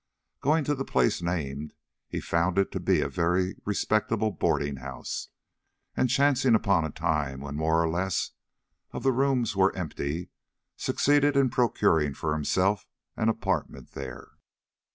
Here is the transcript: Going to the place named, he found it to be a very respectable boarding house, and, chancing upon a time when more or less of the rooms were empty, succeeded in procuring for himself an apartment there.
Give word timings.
Going 0.39 0.63
to 0.63 0.73
the 0.73 0.83
place 0.83 1.21
named, 1.21 1.73
he 2.07 2.19
found 2.19 2.57
it 2.57 2.71
to 2.71 2.79
be 2.79 3.01
a 3.01 3.07
very 3.07 3.53
respectable 3.65 4.31
boarding 4.31 4.77
house, 4.77 5.27
and, 5.95 6.09
chancing 6.09 6.55
upon 6.55 6.83
a 6.85 6.89
time 6.89 7.39
when 7.41 7.53
more 7.55 7.79
or 7.83 7.87
less 7.87 8.31
of 8.93 9.03
the 9.03 9.11
rooms 9.11 9.55
were 9.55 9.75
empty, 9.75 10.31
succeeded 10.75 11.37
in 11.37 11.51
procuring 11.51 12.15
for 12.15 12.33
himself 12.33 12.87
an 13.15 13.29
apartment 13.29 13.91
there. 13.91 14.31